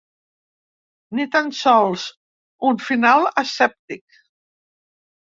[1.19, 2.07] Ni tan sols
[2.73, 4.07] un final escèptic.